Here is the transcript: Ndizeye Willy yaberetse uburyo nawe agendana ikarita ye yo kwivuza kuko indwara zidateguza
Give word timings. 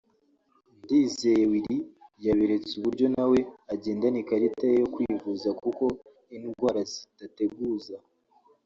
Ndizeye 0.83 1.43
Willy 1.51 1.77
yaberetse 2.25 2.71
uburyo 2.75 3.05
nawe 3.15 3.39
agendana 3.73 4.17
ikarita 4.23 4.63
ye 4.71 4.77
yo 4.81 4.87
kwivuza 4.93 5.49
kuko 5.61 5.83
indwara 6.35 6.81
zidateguza 6.91 7.95